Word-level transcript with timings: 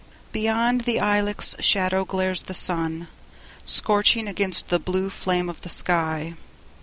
Beyond 0.31 0.81
the 0.85 0.97
ilex 0.97 1.55
shadow 1.59 2.05
glares 2.05 2.41
the 2.41 2.55
sun, 2.55 3.07
Scorching 3.65 4.27
against 4.27 4.69
the 4.69 4.79
blue 4.79 5.11
flame 5.11 5.47
of 5.47 5.61
the 5.61 5.69
sky. 5.69 6.33